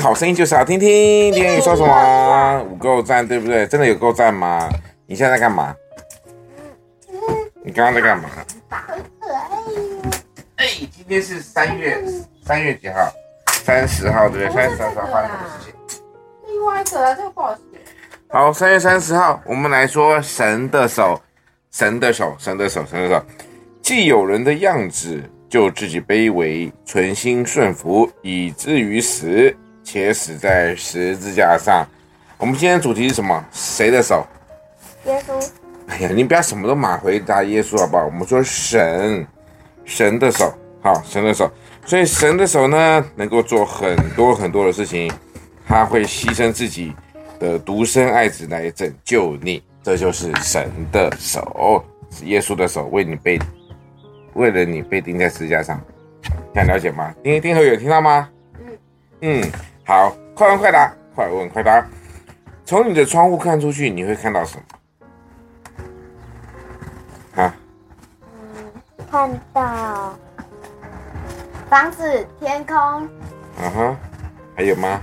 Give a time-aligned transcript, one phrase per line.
[0.00, 1.32] 好声音就是好听听。
[1.32, 2.62] 丁恩宇说什么？
[2.70, 3.66] 五够赞，对不对？
[3.66, 4.68] 真的有够赞吗？
[5.06, 5.74] 你现在在干嘛？
[7.64, 8.28] 你刚刚在干嘛？
[8.68, 10.02] 好可爱哟。
[10.56, 12.02] 哎，今天是三月
[12.44, 13.12] 三月几号？
[13.64, 14.68] 三十号对不对？
[14.68, 16.02] 三十号发生什么事情？
[16.48, 17.60] 另外一个啊，这个不好写。
[18.28, 21.20] 好，三月三十号，我们来说神的手，
[21.70, 23.24] 神的手，神的手，神的手，
[23.82, 25.22] 既有人的样子。
[25.52, 31.86] 就自己卑微，存心顺服，以至于死，且死在十字架上。
[32.38, 33.44] 我们今天主题是什么？
[33.52, 34.26] 谁的手？
[35.06, 35.48] 耶稣。
[35.88, 38.04] 哎呀，你不要什么都马回答耶稣好不好？
[38.06, 39.26] 我们说神，
[39.84, 41.50] 神的手，好，神的手。
[41.84, 45.12] 所以神的手呢，能够做很多很多的事情，
[45.66, 46.94] 他会牺牲自己
[47.38, 49.62] 的独生爱子来拯救你。
[49.82, 53.38] 这就是神的手，是耶稣的手为你被。
[54.34, 55.78] 为了你被钉在十字架上，
[56.54, 57.14] 想了解吗？
[57.22, 58.28] 丁丁和有听到吗？
[58.60, 58.78] 嗯
[59.20, 59.52] 嗯，
[59.84, 61.84] 好，快问快答，快问快答。
[62.64, 64.56] 从你的窗户看出去，你会看到什
[67.36, 67.42] 么？
[67.42, 67.54] 啊？
[68.22, 68.72] 嗯，
[69.10, 70.14] 看到
[71.68, 72.76] 房子、天空。
[72.76, 73.96] 啊哈，
[74.56, 75.00] 还有吗？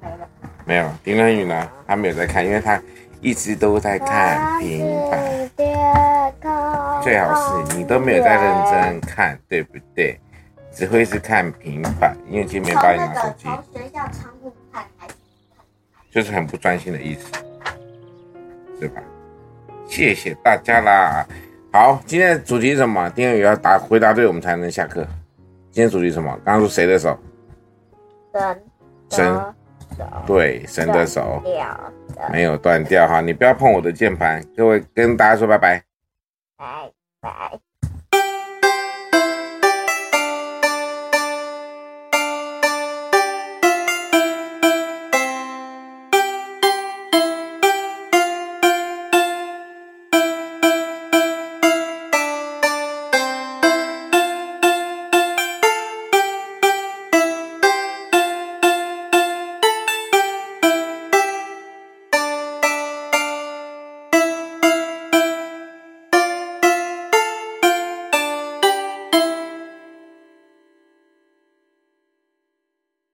[0.00, 0.16] 没有。
[0.64, 0.88] 没有。
[1.04, 1.68] 丁恩宇呢？
[1.86, 2.80] 他没有在看，因为他
[3.20, 5.20] 一直都在看平板。
[7.02, 10.18] 最好是你都没有在认真看，对不对？
[10.74, 13.44] 只会是看平板，因为今天没帮你拿手机。
[13.44, 15.14] 从学校窗户看，还是
[15.56, 15.64] 看？
[16.10, 17.32] 就是很不专心的意思，
[18.80, 19.00] 是吧？
[19.86, 21.26] 谢谢大家啦。
[21.72, 23.08] 好，今天的主题是什么？
[23.10, 25.06] 丁恩宇要答回答对，我们才能下课。
[25.70, 26.30] 今天主题是什么？
[26.44, 27.18] 刚刚说谁的手？
[28.32, 28.62] 神。
[29.10, 29.54] 神。
[30.26, 31.40] 对，神的手。
[32.32, 34.44] 没有断掉哈，你不要碰我的键盘。
[34.56, 35.82] 各位跟大家说拜拜。
[36.56, 36.90] 拜
[37.20, 37.60] 拜。